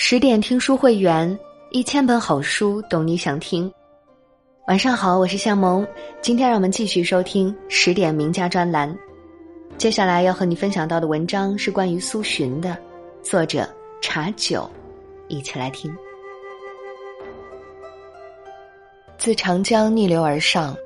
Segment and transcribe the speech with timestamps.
[0.00, 1.36] 十点听书会员，
[1.72, 3.70] 一千本好书，懂你想听。
[4.68, 5.84] 晚上好，我是向萌，
[6.22, 8.96] 今天让我们继续收听十点名家专栏。
[9.76, 12.78] 接下来要和你分享到的文章是关于苏洵的，
[13.24, 13.68] 作者
[14.00, 14.70] 茶酒，
[15.26, 15.92] 一起来听。
[19.18, 20.76] 自长江逆流而上，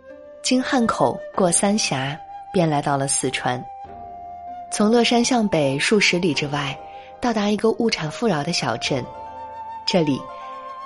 [0.43, 2.19] 经汉口过三峡，
[2.51, 3.63] 便来到了四川。
[4.73, 6.75] 从乐山向北数十里之外。
[7.23, 9.07] 到达一个物产富饶的小镇，
[9.87, 10.21] 这里，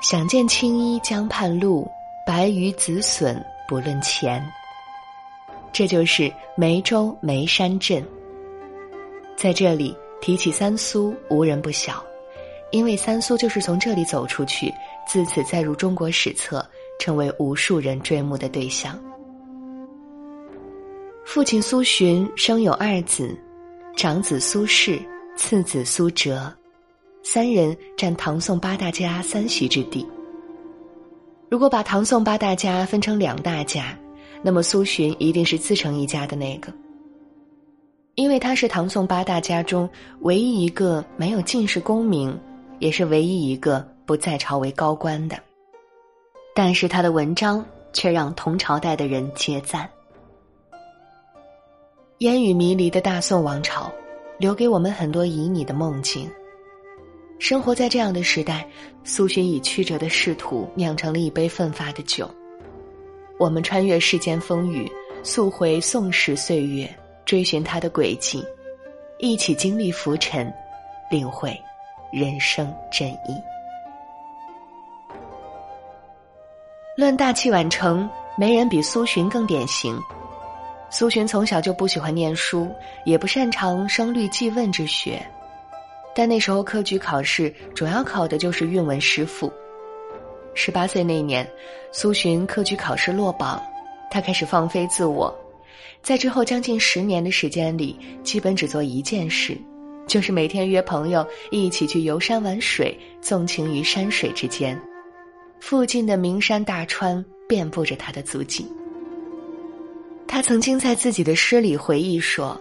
[0.02, 1.91] 想见青衣江畔路，
[2.27, 4.46] 白鱼紫笋不论钱。
[5.73, 8.07] 这就是梅州梅山镇。
[9.34, 12.05] 在这里提起三苏，无人不晓，
[12.71, 14.71] 因为三苏就是从这里走出去，
[15.09, 16.62] 自此载入中国史册，
[17.01, 19.02] 成为无数人追慕的对象。
[21.24, 23.34] 父亲苏洵生有二子，
[23.96, 25.01] 长子苏轼。
[25.36, 26.50] 次子苏辙，
[27.22, 30.04] 三人占唐宋八大家三席之地。
[31.51, 33.96] 如果把唐宋八大家分成两大家，
[34.43, 36.73] 那么苏洵一定是自成一家的那个，
[38.15, 39.88] 因为他是唐宋八大家中
[40.20, 42.37] 唯一一个没有进士功名，
[42.78, 45.38] 也是唯一一个不在朝为高官的。
[46.54, 49.88] 但是他的文章却让同朝代的人皆赞。
[52.18, 53.93] 烟雨迷离的大宋王朝。
[54.38, 56.30] 留给我们很多旖旎的梦境。
[57.38, 58.66] 生活在这样的时代，
[59.04, 62.28] 苏洵以曲折的仕途酿成了一杯奋发的酒。
[63.38, 64.91] 我们穿越世间风雨，
[65.22, 66.88] 溯回宋时岁月，
[67.26, 68.43] 追寻他的轨迹，
[69.19, 70.50] 一起经历浮沉，
[71.10, 71.54] 领会
[72.10, 73.37] 人生真意。
[76.97, 80.00] 论大器晚成，没人比苏洵更典型。
[80.99, 82.75] 苏洵从小就不喜欢念书，
[83.05, 85.21] 也不擅长声律记问之学，
[86.15, 89.53] 但那时候科举考试主要考的就是韵文诗赋。
[90.55, 91.47] 十八岁那年，
[91.93, 93.62] 苏洵科举考试落榜，
[94.11, 95.31] 他开始放飞自我，
[96.01, 99.55] 在之后将近十年的时间里，基本只做一件事，
[100.06, 104.81] 就是每天约朋友一起去游山玩水，纵情于山水之间。
[105.61, 108.67] 附近的名山大川遍布着他的足迹。
[110.28, 112.60] 他曾经在自己的诗里回忆说：“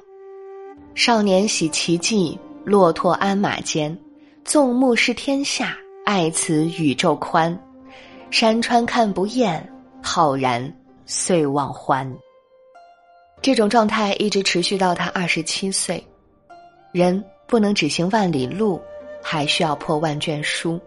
[0.96, 3.98] 少年喜奇迹，骆驼鞍马间，
[4.44, 7.58] 纵目视天下，爱此宇宙宽。
[8.32, 9.68] 山川看不厌，
[10.02, 10.74] 浩然
[11.06, 12.12] 遂忘欢。”
[13.42, 16.04] 这种状态一直持续到他二十七岁。
[16.92, 18.82] 人不能只行万里路，
[19.22, 20.80] 还需要破万卷书。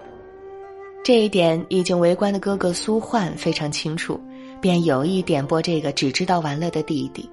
[1.04, 4.20] 这一点，已经为官的哥哥苏焕非常清楚。
[4.60, 7.28] 便有意点拨这个只知道玩乐的弟弟。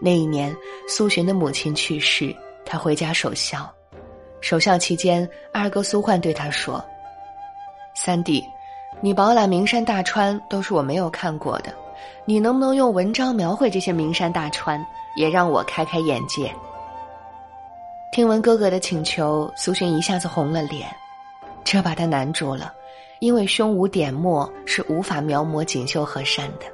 [0.00, 0.54] 那一年，
[0.88, 2.34] 苏洵的母亲去世，
[2.64, 3.70] 他回家守孝。
[4.40, 6.82] 守孝期间，二哥苏焕对他说
[7.94, 8.42] ：“三弟，
[9.02, 11.74] 你饱览名山大川，都是我没有看过的。
[12.24, 14.82] 你能不能用文章描绘这些名山大川，
[15.16, 16.50] 也让我开开眼界？”
[18.12, 20.88] 听闻哥哥的请求，苏洵一下子红了脸，
[21.62, 22.72] 这把他难住了。
[23.20, 26.64] 因为胸无点墨是无法描摹锦绣河山的，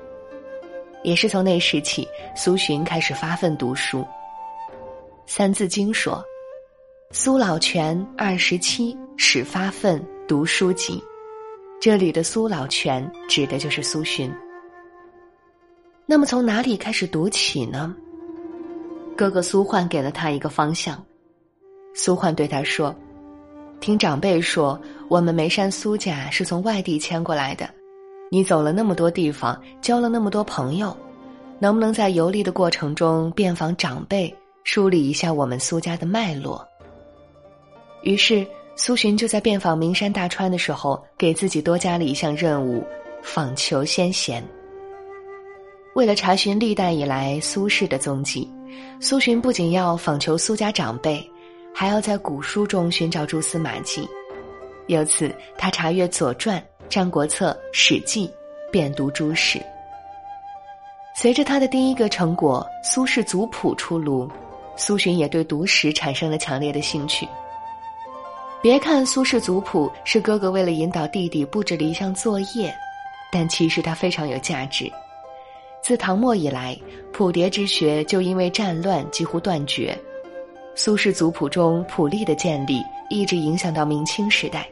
[1.03, 4.01] 也是从那时起，苏洵开始发奋读书。
[5.27, 6.25] 《三字经》说
[7.11, 11.03] ：“苏老泉二十七，始发奋读书籍。”
[11.83, 14.33] 这里的苏老泉指的就是苏洵。
[16.07, 17.95] 那么从哪里开始读起呢？
[19.17, 21.05] 哥哥苏焕给了他一个方向。
[21.93, 22.95] 苏焕对他说。
[23.81, 27.69] 听长辈说，我们眉山苏家是从外地迁过来的。
[28.31, 30.97] 你走了那么多地方，交了那么多朋友，
[31.61, 36.67] 能不能在游历的过程中遍访长辈，梳理一下我们苏家的脉络？
[38.03, 38.45] 于是，
[38.75, 42.85] 苏洵就在遍访名山大川的时候，给自己多加了一项任务：
[43.23, 44.43] 访求先贤。
[45.95, 48.51] 为了查询历代以来苏轼的踪迹，
[49.01, 51.25] 苏洵不仅要访求苏家长辈。
[51.79, 54.09] 还要在古书中寻找蛛丝马迹，
[54.87, 56.59] 由此他查阅《左传》
[56.89, 58.27] 《战国策》《史记》，
[58.71, 59.61] 遍读诸史。
[61.15, 64.27] 随着他的第一个成果《苏轼族谱》出炉，
[64.75, 67.29] 苏洵也对读史产生了强烈的兴趣。
[68.63, 72.75] 别看《苏轼族谱》是哥哥为了引导弟弟布置的一项作业，
[73.31, 74.91] 但其实它非常有价值。
[75.83, 76.75] 自唐末以来，
[77.13, 79.95] 谱牒之学就因为战乱几乎断绝。
[80.77, 84.69] 苏轼族谱中谱例的建立，一直影响到明清时代。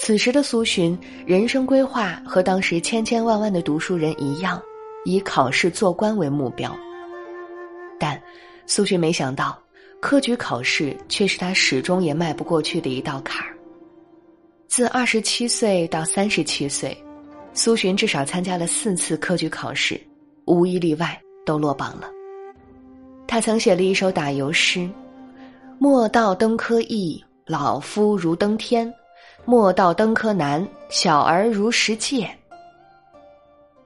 [0.00, 4.60] 此时的苏洵，人生规划和当时千千万万的读书人一样，
[5.04, 6.74] 以考试做官为目标。
[8.00, 8.20] 但
[8.66, 9.56] 苏洵没想到，
[10.00, 13.54] 科举考试却是他始终也迈不过去的一道坎儿。
[14.66, 16.96] 自二十七岁到三十七岁，
[17.52, 20.00] 苏洵至少参加了四次科举考试，
[20.46, 22.13] 无一例外都落榜了。
[23.26, 24.88] 他曾写了一首打油诗
[25.78, 28.88] ：“莫道登科易，老夫如登天；
[29.44, 32.28] 莫道登科难，小儿如识界。”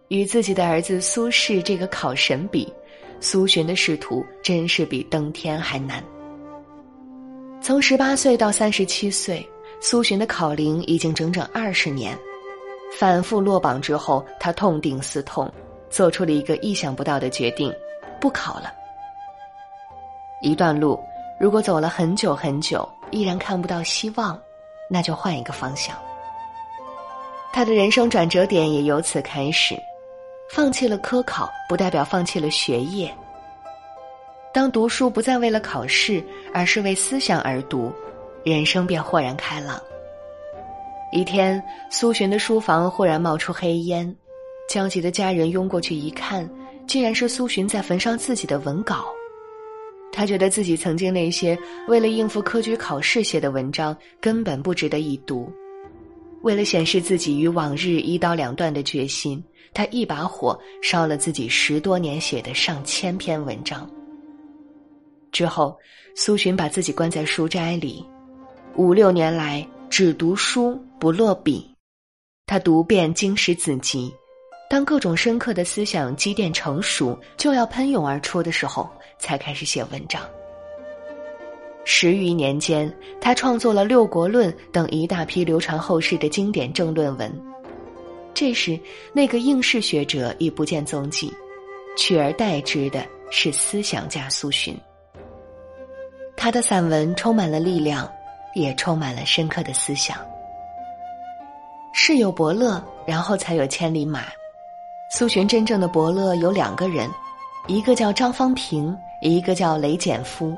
[0.08, 2.72] 与自己的儿子苏轼这个考神比，
[3.20, 6.02] 苏洵的仕途真是比登天还难。
[7.60, 9.46] 从十八岁到三十七岁，
[9.80, 12.16] 苏洵的考龄已经整整二十年。
[12.96, 15.52] 反复落榜之后，他痛定思痛，
[15.90, 17.70] 做出了一个意想不到的决定：
[18.18, 18.72] 不考了。
[20.40, 20.98] 一段路
[21.40, 24.40] 如果走了很久很久，依然看不到希望，
[24.90, 25.96] 那就换一个方向。
[27.52, 29.74] 他的人生转折点也由此开始。
[30.50, 33.14] 放弃了科考，不代表放弃了学业。
[34.54, 36.24] 当读书不再为了考试，
[36.54, 37.92] 而是为思想而读，
[38.44, 39.78] 人生便豁然开朗。
[41.12, 44.16] 一天，苏洵的书房忽然冒出黑烟，
[44.70, 46.48] 焦急的家人拥过去一看，
[46.86, 49.04] 竟然是苏洵在焚烧自己的文稿。
[50.18, 51.56] 他觉得自己曾经那些
[51.86, 55.48] 为了应付科举考试写的文章根本不值得一读。
[56.42, 59.40] 为了显示自己与往日一刀两断的决心，
[59.72, 63.88] 他一把火烧了自己十多年写的上千篇文章。
[65.30, 65.78] 之后，
[66.16, 68.04] 苏洵把自己关在书斋里，
[68.74, 71.64] 五六年来只读书不落笔。
[72.44, 74.12] 他读遍经史子集，
[74.68, 80.22] 当各种深刻的思想积淀成熟，就要喷涌而出的时候，才开始写文章。
[81.84, 87.32] 十余年间，他创作了《六国论》等一大批流传后世的经典政论文。
[88.34, 88.78] 这时，
[89.12, 91.32] 那个应试学者已不见踪迹，
[91.96, 94.76] 取而代之的是思想家苏洵。
[96.36, 98.08] 他的散文充满了力量，
[98.54, 100.16] 也充满了深刻的思想。
[101.92, 104.26] 世有伯乐，然后才有千里马。
[105.10, 107.10] 苏洵真正的伯乐有两个人，
[107.66, 110.56] 一个叫张方平，一个叫雷简夫。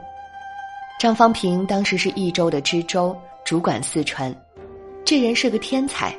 [0.99, 4.35] 张方平当时是益州的知州，主管四川。
[5.05, 6.15] 这人是个天才，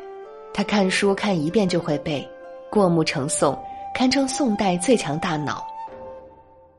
[0.54, 2.28] 他看书看一遍就会背，
[2.70, 3.58] 过目成诵，
[3.94, 5.66] 堪称宋代最强大脑。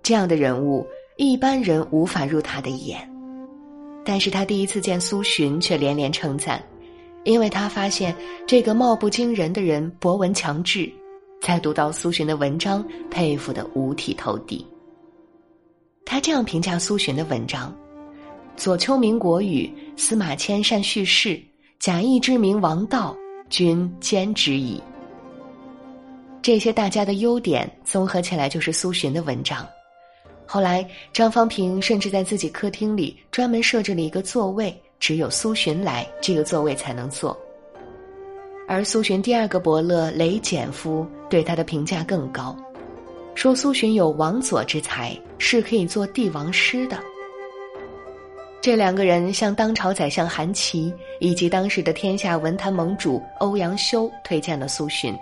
[0.02, 0.84] 这样的人物，
[1.16, 3.08] 一般人无法入他的眼。
[4.04, 6.60] 但是他第一次见苏洵，却连连称赞，
[7.22, 8.12] 因为他发现
[8.48, 10.92] 这个貌不惊人的人博闻强志，
[11.40, 14.66] 在读到苏洵的文章，佩服得五体投地。
[16.04, 17.74] 他这样评价苏洵的文章。
[18.56, 21.40] 左丘明国语，司马迁善叙事，
[21.78, 23.16] 贾谊之名王道，
[23.48, 24.80] 君兼之矣。
[26.42, 29.66] 这些大家的优点综合起来，就是苏洵的文章。
[30.44, 37.36] 后来，张方平甚至在自己客厅里专门设置了一个座位，只有苏洵来，这个座位才能坐。
[38.68, 42.56] 而苏洵第二个伯乐雷简夫对他的评价更高，
[43.34, 46.98] 说苏洵有王佐之才，是可以做帝王师的。
[48.60, 55.18] 这两个人向当朝宰相韩琦以及当时的天下文坛盟主欧阳修推荐了苏洵。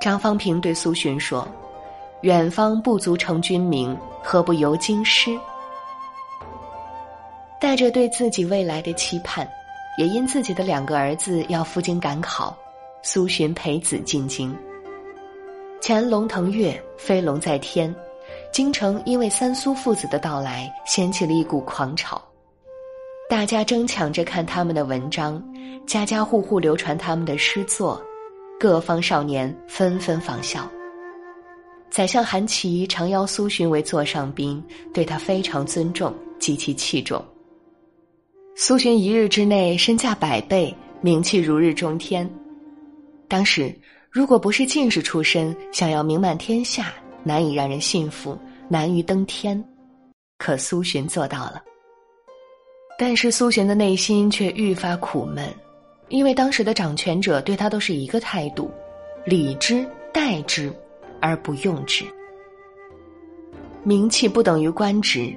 [0.00, 1.48] 张方平对苏洵说
[2.20, 5.38] ：“远方不足成君名，何不游京师？”
[7.58, 9.48] 带着对自己未来的期盼，
[9.96, 12.54] 也因自己的两个儿子要赴京赶考，
[13.02, 14.54] 苏洵陪子进京。
[15.80, 17.94] 前龙腾跃，飞龙在天。
[18.52, 22.20] 京城因为三苏父子的到来，掀起了一股狂潮，
[23.28, 25.42] 大家争抢着看他们的文章，
[25.86, 28.02] 家家户户流传他们的诗作，
[28.58, 30.68] 各方少年纷纷仿效。
[31.90, 37.24] 宰相韩琦常邀苏洵为座上宾，对他非常尊重，极其器重。
[38.56, 42.28] 苏洵一日之内身价百倍，名气如日中天。
[43.28, 43.74] 当时
[44.18, 46.92] 如果不是进士出身，想要名满天下。
[47.22, 48.36] 难以让人信服，
[48.68, 49.64] 难于登天，
[50.38, 51.62] 可苏洵做到了。
[52.98, 55.48] 但是苏洵的内心却愈发苦闷，
[56.08, 58.68] 因为当时的掌权者对他都是一个态度：
[59.24, 60.72] 礼之待之，
[61.20, 62.04] 而不用之。
[63.84, 65.32] 名气不等于官职，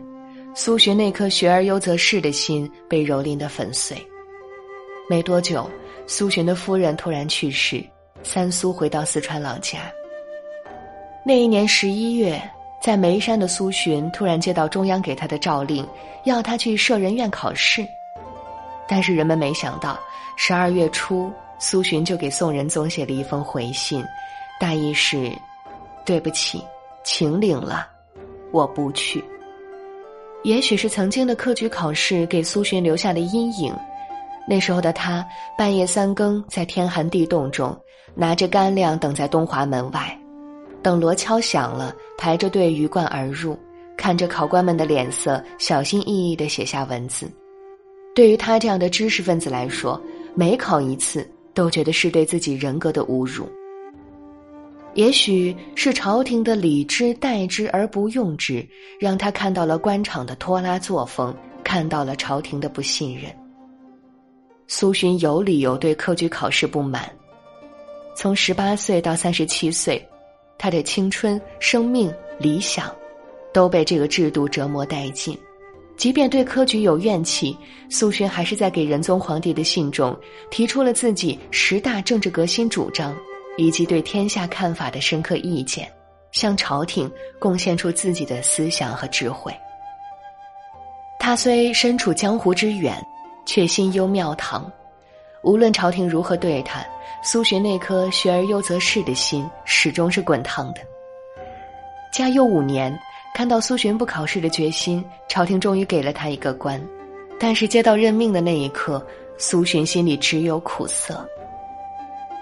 [0.56, 3.96] 苏洵那颗学而优则仕的心被蹂躏的粉碎。
[5.08, 5.70] 没多久，
[6.08, 7.84] 苏洵的夫人突然去世，
[8.24, 9.80] 三苏回到四川老家。
[11.24, 12.42] 那一年十一月，
[12.82, 15.88] 在眉山的苏洵突然接到中央给他的诏令，
[16.24, 17.86] 要他去舍人院考试。
[18.88, 20.00] 但是人们没想到，
[20.36, 24.04] 十二月初，苏洵就给宋仁宗写了一封回信，
[24.60, 25.32] 大意是
[26.06, 26.64] ：“对不起，
[27.04, 27.88] 请领了，
[28.52, 29.24] 我不去。”
[30.44, 33.74] 也许是曾经的科举考试给苏洵留下的阴影。
[34.48, 35.24] 那时候的他，
[35.56, 37.80] 半夜三更在天寒地冻中，
[38.16, 40.20] 拿着干粮等在东华门外，
[40.82, 43.58] 等锣敲响了，排着队鱼贯而入，
[43.98, 47.30] 看着考官们的脸色，小心翼翼地写下文字。
[48.14, 50.00] 对于他这样的知识分子来说，
[50.36, 53.48] 每考一次都觉得是对自己人格的侮辱。
[54.94, 58.68] 也许是朝廷的礼之待之而不用之，
[59.00, 63.32] 让他看到了官场的拖拉作风，看到了朝廷的不信任。
[64.68, 67.10] 苏洵有理由对科举考试不满。
[68.16, 70.06] 从十八岁到三十七岁，
[70.58, 72.94] 他的青春、生命、理想，
[73.54, 75.38] 都被这个制度折磨殆尽。
[75.98, 77.56] 即便对科举有怨气，
[77.90, 80.18] 苏洵还是在给仁宗皇帝的信中
[80.50, 83.16] 提出了自己十大政治革新主张。
[83.58, 85.92] 以及对天下看法的深刻意见，
[86.32, 89.54] 向朝廷贡献出自己的思想和智慧。
[91.20, 92.96] 他虽身处江湖之远，
[93.46, 94.72] 却心忧庙堂。
[95.44, 96.86] 无论朝廷如何对他，
[97.24, 100.82] 苏洵那颗学而优则仕的心始终是滚烫的。
[102.14, 102.98] 嘉佑五年，
[103.34, 106.82] 看到苏洵不考试的决心，朝廷终于给了他一个官。
[107.40, 109.04] 但是接到任命的那一刻，
[109.38, 111.28] 苏洵心里只有苦涩。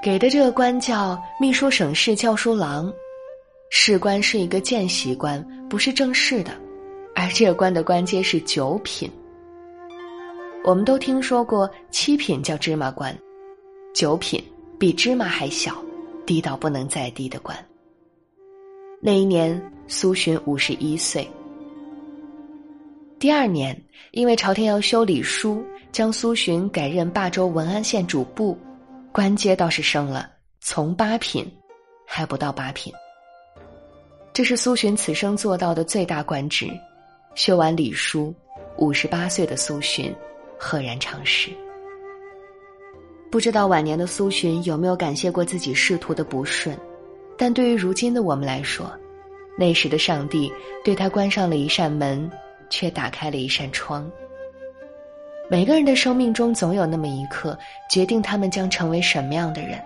[0.01, 2.91] 给的这个官叫秘书省事校书郎，
[3.70, 6.51] 士官是一个见习官，不是正式的，
[7.15, 9.10] 而这个官的官阶是九品。
[10.63, 13.18] 我们都听说过七品叫芝麻官，
[13.94, 14.44] 九品
[14.78, 15.75] 比芝麻还小，
[16.25, 17.58] 低到不能再低的官。
[19.01, 21.28] 那一年苏洵五十一岁。
[23.18, 25.63] 第二年，因为朝廷要修礼书，
[25.94, 28.58] 将苏洵改任霸州文安县主簿。
[29.12, 31.50] 官阶倒是升了，从八品，
[32.06, 32.94] 还不到八品。
[34.34, 36.70] 这是苏洵此生做到的最大官职。
[37.34, 38.34] 修完礼书，
[38.78, 40.13] 五十八岁的苏洵
[40.60, 41.50] 赫然长逝。
[43.32, 46.78] 不知道晚年的苏洵有没有感谢过自己仕途的不顺，
[47.38, 48.92] 但对于如今的我们来说，
[49.58, 50.51] 那时的上帝
[50.84, 52.30] 对他关上了一扇门，
[52.70, 54.12] 却打开了一扇窗。
[55.48, 57.58] 每个人的生命中总有那么一刻，
[57.89, 59.80] 决定他们将成为什么样的人。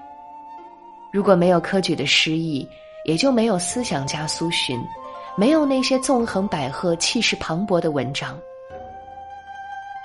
[1.11, 2.67] 如果没有科举的失意，
[3.05, 4.81] 也就没有思想家苏洵，
[5.35, 8.39] 没有那些纵横捭阖、气势磅礴的文章。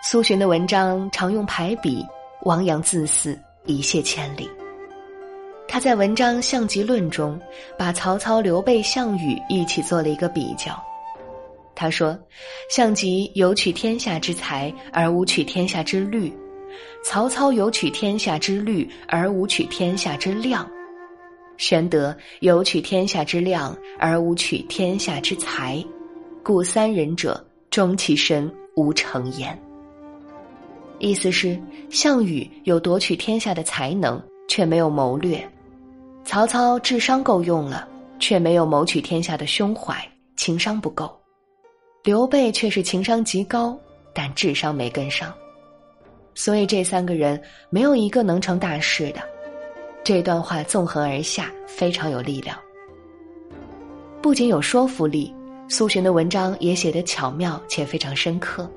[0.00, 2.06] 苏洵的文章常用排比，
[2.44, 3.36] 汪洋恣肆，
[3.66, 4.48] 一泻千里。
[5.66, 7.38] 他在文章《项籍论》中，
[7.76, 10.80] 把曹操、刘备、项羽一起做了一个比较。
[11.74, 12.16] 他说
[12.70, 16.32] ：“项籍有取天下之才，而无取天下之虑；
[17.04, 20.64] 曹操有取天下之虑，而无取天下之量；
[21.56, 25.84] 玄德有取天下之量，而无取天下之才。
[26.42, 29.56] 故三人者，终其身无成焉。”
[30.98, 31.58] 意思是，
[31.90, 35.38] 项羽有夺取天下的才能，却没有谋略；
[36.24, 37.88] 曹操智商够用了，
[38.18, 39.96] 却没有谋取天下的胸怀，
[40.36, 41.10] 情商不够。
[42.02, 43.78] 刘备却是情商极高，
[44.12, 45.32] 但智商没跟上，
[46.34, 47.40] 所以这三个人
[47.70, 49.20] 没有一个能成大事的。
[50.02, 52.58] 这段话纵横而下，非常有力量。
[54.22, 55.32] 不仅有说服力，
[55.68, 58.68] 苏洵的文章也写得巧妙且非常深刻。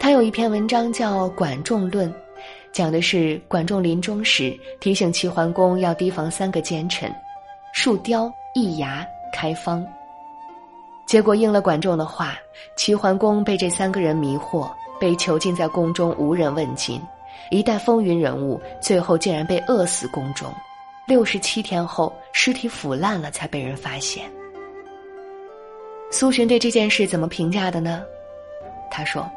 [0.00, 2.08] 他有一篇文章叫《管仲论》，
[2.72, 7.12] 讲的是管仲临终时提醒齐桓公要提防三个奸臣：
[7.74, 9.84] 树雕、易牙、开方。
[11.04, 12.38] 结果应了管仲的话，
[12.76, 17.00] 齐桓公被这三个人迷惑，被囚禁在宫中，无人问津。
[17.50, 20.52] 一代风云人物，最后竟然被饿死宫中。
[21.06, 24.30] 六十七天后，尸体腐烂了，才被人发现。
[26.10, 28.02] 苏洵对这件事怎么评价的呢？
[28.90, 29.28] 他说：“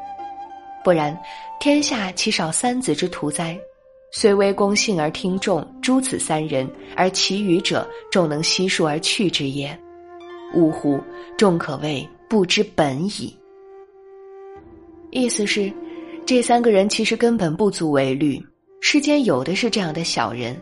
[0.84, 1.16] 不然，
[1.60, 3.58] 天下岂少三子之徒哉？
[4.10, 9.76] 虽微公信而听众，诸此三人，而其余者，众能悉数而去之也？”
[10.54, 11.00] 呜呼！
[11.38, 13.34] 众可谓不知本矣。
[15.10, 15.72] 意思是，
[16.26, 18.38] 这三个人其实根本不足为虑。
[18.80, 20.54] 世间有的是这样的小人。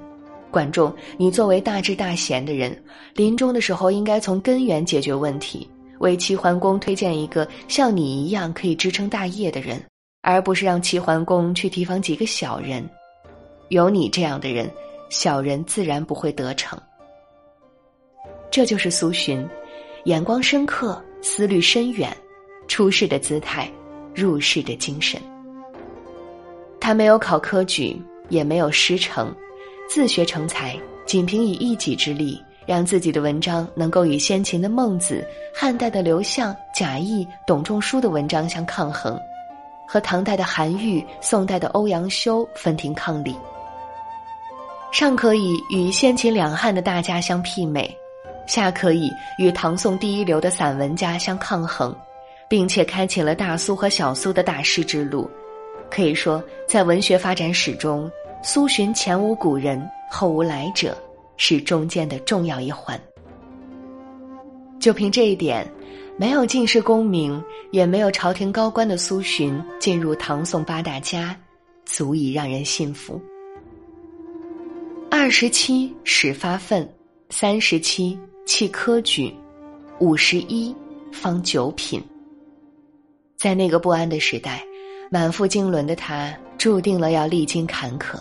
[0.50, 2.76] 管仲，你作为大智大贤的人，
[3.14, 9.80] 临终的时候应该从根源解决问题，为齐桓公推荐一个像你一样可以支撑大业的人，
[10.22, 12.88] 而不是让齐桓公去提防几个小人。
[13.68, 14.70] 有你这样的人，
[15.08, 16.80] 小人自然不会得逞。
[18.50, 19.48] 这就是苏洵。
[20.04, 22.16] 眼光深刻，思虑深远，
[22.66, 23.70] 出世的姿态，
[24.14, 25.20] 入世的精神。
[26.80, 28.00] 他没有考科举，
[28.30, 29.32] 也没有师承，
[29.88, 30.74] 自学成才，
[31.04, 35.22] 仅凭以一己之力，让自己的文章能够与先秦的孟子、
[35.54, 39.20] 汉代的刘向、贾谊、董仲舒的文章相抗衡，
[39.92, 43.34] 和唐代的韩愈、宋代的欧阳修分庭抗礼。
[44.92, 47.92] 上可以与先秦两汉的大家相媲美，
[48.46, 51.92] 下可以与唐宋第一流的散文家相抗衡，
[52.48, 55.28] 并且开启了大苏和小苏的大师之路。
[55.90, 58.08] 可以说，在文学发展史中，
[58.44, 60.96] 苏洵前无古人，后无来者，
[61.36, 62.96] 是中间的重要一环。
[64.78, 65.66] 就凭这一点，
[66.20, 71.34] 没有进士功名，也没有朝廷高官的苏洵进入唐宋八大家，
[71.86, 73.18] 足以让人信服。
[75.10, 76.86] 二十七始发愤，
[77.30, 79.34] 三十七弃科举，
[79.98, 80.76] 五十一
[81.10, 82.02] 方九品。
[83.38, 84.62] 在那个不安的时代，
[85.10, 88.18] 满腹经纶的他注定了要历经坎坷；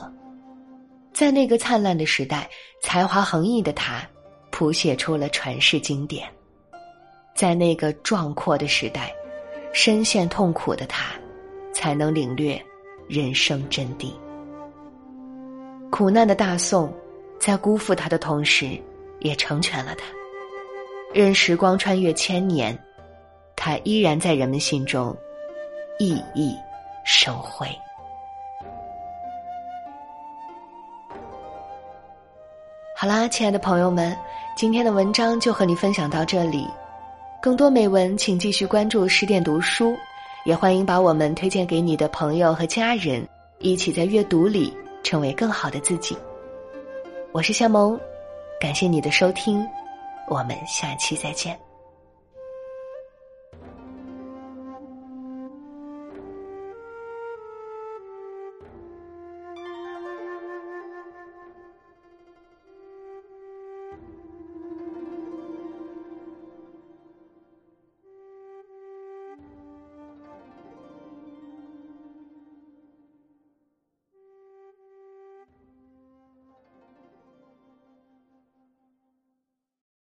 [1.11, 2.49] 在那个灿烂的时代，
[2.81, 4.07] 才华横溢的他
[4.51, 6.23] 谱写出了传世经典；
[7.33, 9.13] 在那个壮阔的时代，
[9.73, 11.13] 深陷痛苦的他
[11.73, 12.61] 才能领略
[13.07, 14.11] 人生真谛。
[15.89, 16.93] 苦难的大宋，
[17.39, 18.79] 在辜负他的同时，
[19.19, 20.05] 也成全了他。
[21.13, 22.77] 任时光穿越千年，
[23.55, 25.15] 他依然在人们心中
[25.97, 26.55] 熠熠
[27.03, 27.67] 生辉。
[32.95, 34.15] 好啦，亲爱的朋友们，
[34.55, 36.67] 今天的文章就和你分享到这里。
[37.41, 39.95] 更多美文，请继续关注十点读书，
[40.45, 43.27] 也欢迎把我们推荐给你的朋友和家人，
[43.59, 44.73] 一起在阅读里。
[45.01, 46.15] 成为更好的自己。
[47.31, 47.97] 我是夏萌，
[48.59, 49.65] 感谢你的收听，
[50.27, 51.68] 我们下期再见。